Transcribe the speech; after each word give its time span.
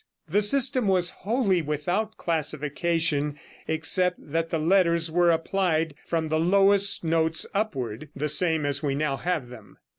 The 0.27 0.41
system 0.41 0.87
was 0.87 1.11
wholly 1.11 1.61
without 1.61 2.17
classification, 2.17 3.37
except 3.67 4.15
that 4.31 4.49
the 4.49 4.57
letters 4.57 5.11
were 5.11 5.29
applied 5.29 5.93
from 6.07 6.29
the 6.29 6.39
lowest 6.39 7.03
notes 7.03 7.45
upward, 7.53 8.09
the 8.15 8.27
same 8.27 8.65
as 8.65 8.81
we 8.81 8.95
now 8.95 9.15
have 9.17 9.49
them. 9.49 9.77